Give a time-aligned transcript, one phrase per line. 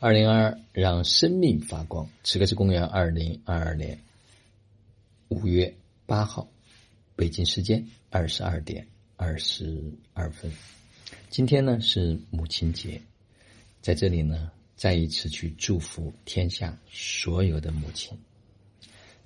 [0.00, 2.08] 二零二二，让生命发光。
[2.22, 3.98] 此刻是公元二零二二年
[5.26, 5.74] 五月
[6.06, 6.48] 八号，
[7.16, 10.52] 北京时间二十二点二十二分。
[11.30, 13.02] 今天呢是母亲节，
[13.80, 18.16] 在这里呢再一次去祝福天下所有的母亲。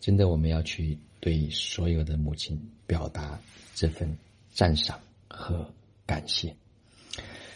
[0.00, 3.40] 真的，我们要去对所有的母亲表达
[3.76, 4.18] 这份
[4.52, 5.72] 赞赏和
[6.04, 6.52] 感谢。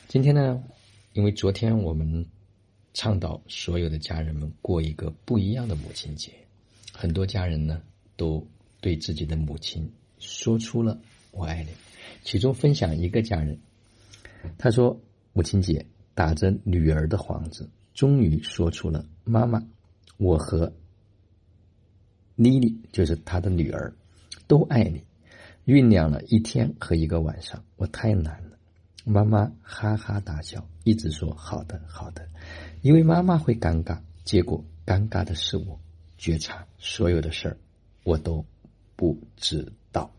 [0.07, 0.63] 今天呢，
[1.13, 2.25] 因为昨天我们。
[2.93, 6.33] 倡导所有的家人们过一个不一样的母亲节，
[6.93, 7.81] 很多家人呢
[8.17, 8.45] 都
[8.81, 11.71] 对自己的母亲说出了“我爱你”。
[12.25, 13.59] 其中分享一个家人，
[14.59, 15.01] 他说
[15.33, 19.65] ：“母亲节打着女儿的幌子，终于说出了‘妈妈，
[20.17, 20.73] 我和
[22.35, 23.95] 妮妮就是他的女儿，
[24.47, 25.01] 都爱你’。
[25.67, 28.50] 酝酿了一天和一个晚上，我太难了。”
[29.11, 32.27] 妈妈哈哈大笑，一直说：“好的，好的。”
[32.81, 35.79] 因为妈妈会尴尬，结果尴尬的是我。
[36.21, 37.57] 觉察所有的事儿，
[38.05, 38.45] 我都
[38.95, 40.11] 不知道。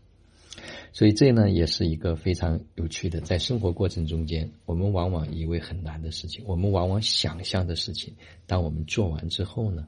[0.92, 8.16] 所以这呢，也是一个非常有趣的，在生活过程中间，我们往往以为很难的事情，我们往往想象的事情，
[8.48, 9.86] 当我们做完之后呢，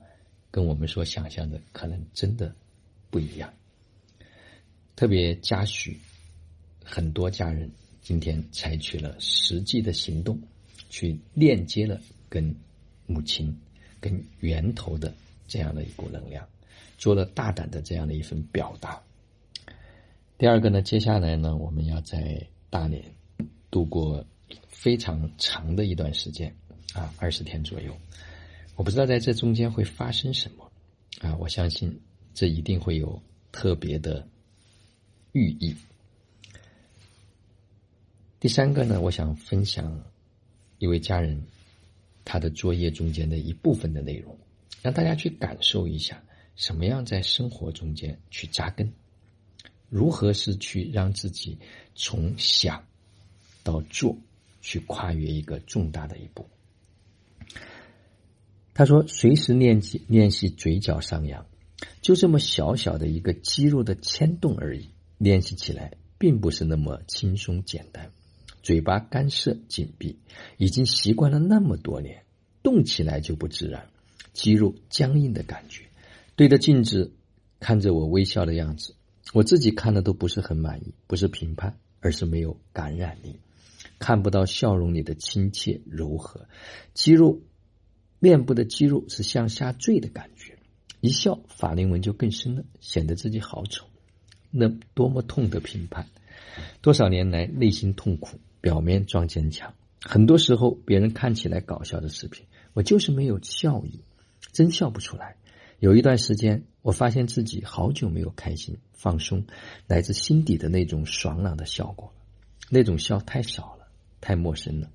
[0.53, 2.55] 跟我们所想象的可能真的
[3.11, 3.53] 不一样。
[4.95, 5.99] 特别嘉许
[6.85, 7.73] 很多家人
[8.05, 10.39] 今天采取了实际的行动，
[10.89, 12.55] 去链接了跟。
[13.07, 13.55] 母亲
[14.01, 15.15] 跟源头的
[15.47, 16.49] 这样的一股能量，
[16.97, 18.99] 做了大胆的这样的一份表达。
[20.39, 23.05] 第二个呢，接下来呢，我们要在大连
[23.71, 24.25] 度过
[24.69, 26.51] 非常长的一段时间
[26.95, 27.95] 啊，二十天左右。
[28.75, 30.73] 我不知道在这中间会发生什么
[31.21, 31.95] 啊，我相信
[32.33, 34.27] 这一定会有特别的
[35.33, 35.77] 寓意。
[38.45, 40.05] 第三个呢，我想分享
[40.77, 41.47] 一位家人。
[42.27, 44.37] 他的作业中间的一部分的内容，
[44.83, 46.23] 让大家去感受一下，
[46.55, 48.93] 什么样在生活中间去扎根，
[49.89, 51.59] 如何是去让自己
[51.95, 52.85] 从想
[53.63, 54.15] 到做，
[54.61, 56.47] 去跨越一个重大的一步。
[58.75, 61.47] 他说：“随时练习练习嘴角上扬，
[62.03, 68.13] 就这么小小的一个肌肉的牵动而已，练习起来并不是那么轻松简单。”
[68.65, 70.19] 嘴巴干涩紧闭，
[70.57, 72.25] 已经习惯了那么多年，
[72.63, 73.89] 动起来就不自然，
[74.33, 75.85] 肌肉僵硬的感觉。
[76.35, 77.13] 对着镜子
[77.61, 78.95] 看着我微笑的样子，
[79.35, 83.39] 我自己看的都不是很满意，不是评判，而是没有感染力，
[83.99, 86.49] 看不到笑容里的亲切柔和。
[86.95, 87.43] 肌肉，
[88.19, 90.57] 面部的肌肉是向下坠的感觉，
[91.03, 93.85] 一笑法令纹就更深了，显得自己好丑。
[94.51, 96.09] 那多么痛的评判，
[96.81, 98.39] 多少年来内心痛苦。
[98.65, 104.01] 表面装坚强，很多时候别人看起来搞笑的视频，我就是没有笑意，
[104.53, 105.37] 真笑不出来。
[105.81, 109.45] 有一段时间，我发现自己好久没有开心、放松，
[109.87, 112.25] 来自心底的那种爽朗的效果了。
[112.71, 113.87] 那种笑太少了，
[114.23, 114.89] 太陌生了。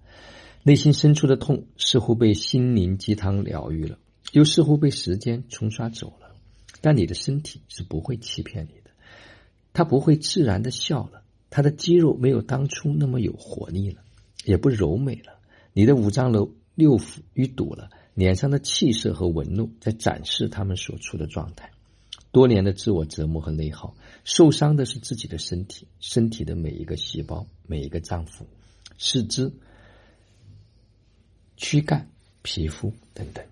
[0.64, 4.00] 内心深处的痛似乎被心灵鸡汤疗愈了，
[4.32, 6.36] 又似乎被时间冲刷走了。
[6.82, 8.90] 但你的身体是不会欺骗你的，
[9.74, 11.22] 它不会自然的笑了。
[11.50, 14.04] 他的肌肉没有当初那么有活力了，
[14.46, 15.40] 也不柔美了。
[15.74, 21.72] 你的五脏六六腑淤堵了，脸上的气色和纹路在展示他们所处的状态。
[22.32, 28.44] 多年的自我折磨和内耗，受伤的是自己的身体，身体的每一个细胞、每一个脏腑、
[29.00, 29.52] 四肢、
[31.58, 32.08] 躯干、
[32.44, 33.44] 皮肤等等。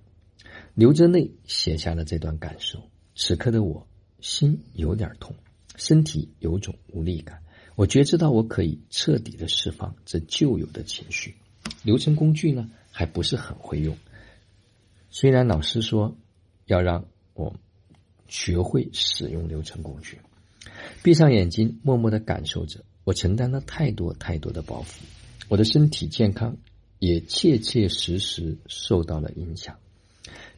[0.76, 2.84] 流着泪写下了这段感受。
[3.16, 3.88] 此刻的我
[4.20, 5.36] 心有点痛，
[5.76, 7.42] 身体有种无力感。
[7.78, 11.36] 我觉知到我可以彻底的释放这旧有的情绪，
[11.84, 13.96] 流程工具呢还不是很会用。
[15.12, 16.18] 虽然老师说
[16.66, 17.06] 要让
[17.36, 17.56] 我
[18.28, 20.20] 学会使用流程工具，
[21.04, 25.02] 闭上眼睛，默默的感受着，我承担了太多太多的包袱，
[25.48, 26.58] 我的身体健康
[26.98, 29.78] 也切切实实受到了影响。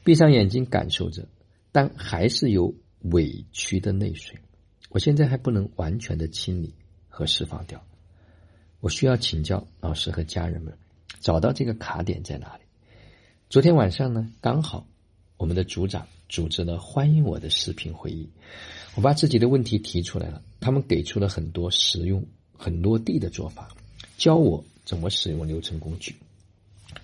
[0.06, 1.28] 闭上眼睛感受着，
[1.74, 4.40] 但还是有委屈的泪水。
[4.88, 6.76] 我现在还不能完全的清理。
[7.20, 7.84] 和释放掉，
[8.80, 10.74] 我需要请教老师和家人们，
[11.20, 12.64] 找到这个卡点在哪里。
[13.50, 14.88] 昨天晚上呢，刚好
[15.36, 18.30] 我们的组长组织了欢迎我的视频会议，
[18.96, 22.26] 我把自己的问题提出来了，他们给出了很多实用、
[22.58, 23.68] 很落地的做法，
[24.18, 26.16] 教我怎么使用流程工具。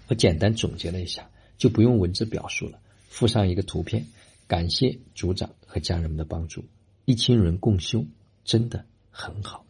[0.08, 2.80] 我简单总结了一下，就不用文字表述了，
[3.10, 4.06] 附上一个图片，
[4.48, 6.64] 感谢组长和家人们的帮助，
[7.04, 8.06] 一群人共修，
[8.46, 9.65] 真的很好。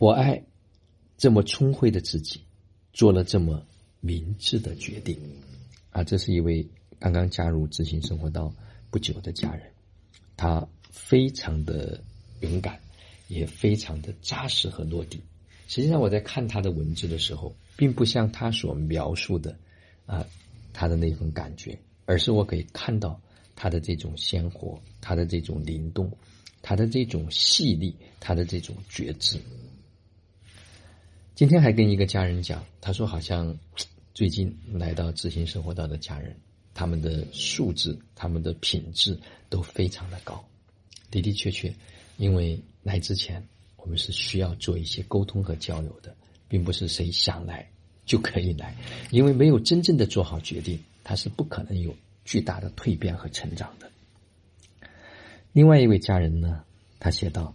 [0.00, 0.42] 我爱
[1.18, 2.40] 这么聪慧的自己，
[2.90, 3.62] 做了这么
[4.00, 5.14] 明智的决定。
[5.90, 6.66] 啊，这是一位
[6.98, 8.50] 刚刚加入知行生活道
[8.90, 9.70] 不久的家人，
[10.38, 12.02] 他非常的
[12.40, 12.80] 勇敢，
[13.28, 15.20] 也非常的扎实和落地。
[15.68, 19.54] 实际上，我在看他的文字的时候，并不像他所描述的
[20.06, 20.26] 啊，
[20.72, 23.20] 他的那份感觉，而是我可以看到
[23.54, 26.10] 他的这种鲜活，他的这种灵动，
[26.62, 29.38] 他的这种细腻，他的这种觉知。
[31.40, 33.58] 今天还跟一个家人讲，他说好像。
[34.12, 36.36] 最近来到知行生活道的家人，
[36.74, 40.44] 他们的素质、他们的品质都非常的高，
[41.10, 41.74] 的的确确，
[42.18, 43.42] 因为来之前
[43.76, 46.14] 我们是需要做一些沟通和交流的，
[46.46, 47.66] 并不是谁想来
[48.04, 48.76] 就可以来，
[49.10, 51.96] 因为没有真正的做好决定，他是不可能有
[52.26, 53.90] 巨大的蜕变和成长的。
[55.54, 56.62] 另外一位家人呢，
[56.98, 57.54] 他写道：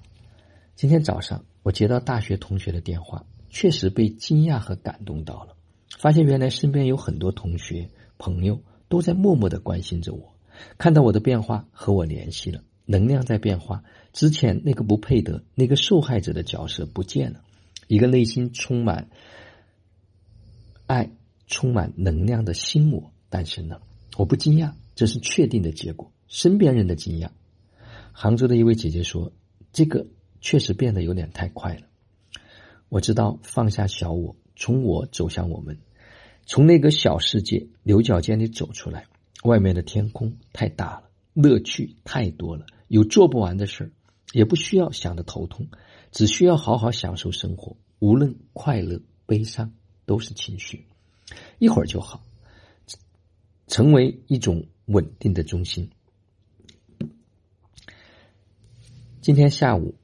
[0.75, 3.23] 今天早上我接到大学同学的电话，
[3.55, 5.55] 确实被惊讶和感动到了。
[5.97, 10.35] 发现原来身边有很多同学朋友都在默默的关心着我，
[10.77, 13.81] 看到我的变化和我联系了，能量在变化。
[14.11, 17.39] 之前那个不配得、那个受害者的角色不见了，
[17.87, 19.07] 一个内心充满
[20.85, 21.09] 爱、
[21.47, 23.81] 充满能量的新我诞生了。
[24.17, 26.11] 我不惊讶，这是确定的结果。
[26.27, 27.29] 身边人的惊讶。
[28.11, 29.31] 杭州的一位姐姐说
[29.71, 30.07] ：“这个
[30.41, 31.87] 确实变得有点太快了。”
[32.95, 34.37] 我知道放下小我。
[34.55, 35.77] 从我走向我们，
[36.45, 39.05] 从那个小世界牛角尖里走出来。
[39.43, 43.91] 外面的天空太大了，乐趣太多了，有做不完的事儿，
[44.31, 45.67] 也不需要想的头痛，
[46.13, 47.75] 只需要好好享受生活。
[47.99, 49.73] 无论快乐、悲伤，
[50.05, 50.87] 都是情绪，
[51.59, 52.23] 一会儿就好，
[53.67, 55.91] 成为一种稳定的中心。
[59.19, 59.95] 今天下午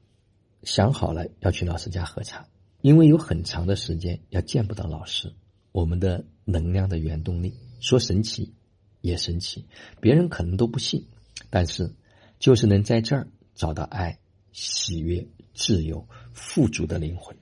[0.62, 2.46] 想好了要去老师家喝茶。
[2.82, 5.32] 因为有很长的时间要见不到老师，
[5.70, 8.52] 我们的能量的原动力说神奇
[9.00, 9.66] 也神奇，
[10.00, 11.06] 别人可能都不信，
[11.48, 11.94] 但是
[12.40, 14.18] 就是能在这儿找到爱、
[14.50, 17.36] 喜悦、自由、富足的灵魂。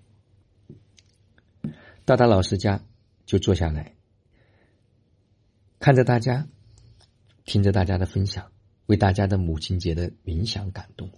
[2.05, 2.85] 到达老师家
[3.25, 3.95] 就坐下来，
[5.79, 6.47] 看着大家，
[7.47, 8.53] 听着大家的分享，
[8.87, 11.11] 为大家的母亲节的冥想感动。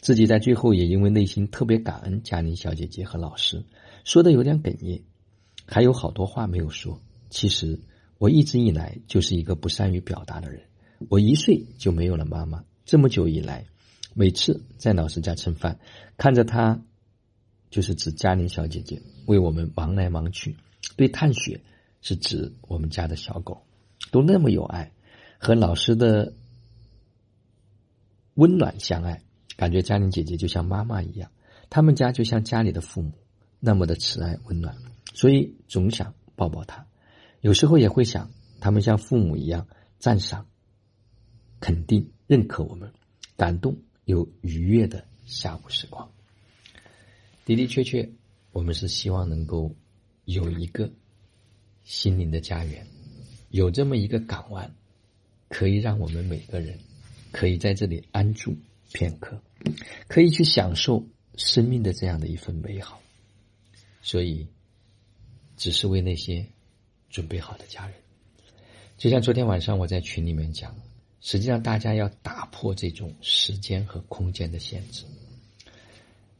[0.00, 3.64] 自己在最后也因为内心特别感恩嘉玲小姐姐和老师，
[4.04, 5.02] 说的有点哽咽，
[5.66, 7.02] 还有好多话没有说。
[7.28, 7.78] 其实
[8.18, 10.62] 我一直以来就是一个不善于表达的人。
[11.08, 13.66] 我一岁就没有了妈妈，这么久以来，
[14.14, 15.78] 每次在老师家吃饭，
[16.16, 16.82] 看着她，
[17.70, 20.56] 就是指嘉玲小姐姐为我们忙来忙去，
[20.96, 21.60] 对探雪
[22.00, 23.62] 是指我们家的小狗，
[24.10, 24.92] 都那么有爱，
[25.38, 26.32] 和老师的
[28.34, 29.22] 温暖相爱。
[29.60, 31.30] 感觉嘉玲姐姐就像妈妈一样，
[31.68, 33.12] 他们家就像家里的父母，
[33.58, 34.74] 那么的慈爱温暖，
[35.12, 36.86] 所以总想抱抱她。
[37.42, 39.68] 有时候也会想，他们像父母一样
[39.98, 40.46] 赞赏、
[41.60, 42.90] 肯定、认可我们，
[43.36, 43.76] 感动
[44.06, 46.10] 又愉悦的下午时光。
[47.44, 48.10] 的的确确，
[48.52, 49.76] 我们是希望能够
[50.24, 50.90] 有一个
[51.84, 52.86] 心灵的家园，
[53.50, 54.74] 有这么一个港湾，
[55.50, 56.78] 可以让我们每个人
[57.30, 58.56] 可以在这里安住。
[58.92, 59.40] 片刻，
[60.08, 63.00] 可以去享受生命的这样的一份美好，
[64.02, 64.48] 所以，
[65.56, 66.46] 只是为那些
[67.08, 67.94] 准备好的家人。
[68.96, 70.74] 就像昨天晚上我在群里面讲，
[71.20, 75.04] 实际上大家要打破这种时间和空间的限制。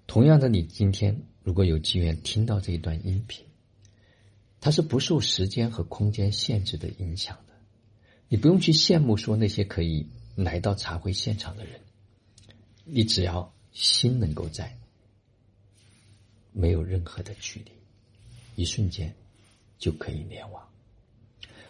[0.06, 3.44] 同样的，你今天如果有机缘听到这一段音频，
[4.60, 7.54] 它是不受时间和空间限制的影响的，
[8.28, 11.80] 你不用去羡慕说那些可以来到茶会现场的人。
[12.92, 14.76] 你只要心能够在，
[16.52, 17.70] 没有任何的距离，
[18.56, 19.14] 一瞬间
[19.78, 20.68] 就可以联网。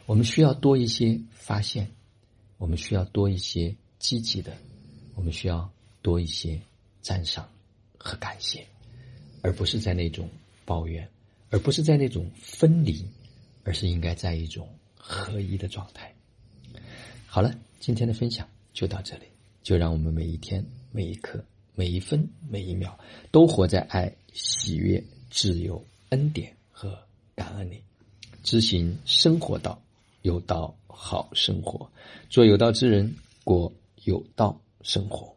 [0.07, 1.91] 我们需要多一些发现，
[2.57, 4.57] 我们需要多一些积极的，
[5.15, 5.71] 我们需要
[6.03, 6.61] 多一些
[7.01, 7.49] 赞赏
[7.99, 8.67] 和感谢，
[9.43, 10.29] 而不是在那种
[10.65, 11.09] 抱怨，
[11.51, 13.07] 而不是在那种分离，
[13.63, 16.13] 而是应该在一种合一的状态。
[17.27, 19.27] 好了，今天的分享就到这里，
[19.63, 20.65] 就让我们每一天。
[20.93, 21.45] 每一刻、
[21.75, 22.97] 每一分、每一秒，
[23.31, 26.99] 都活在爱、喜悦、自由、恩典和
[27.35, 27.81] 感恩里，
[28.43, 29.81] 知行生活道，
[30.23, 31.91] 有道好生活，
[32.29, 33.73] 做有道之人，过
[34.05, 35.35] 有道生活。